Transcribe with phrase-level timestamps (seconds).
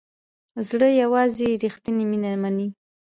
[0.67, 2.67] زړه یوازې ریښتیني مینه مني.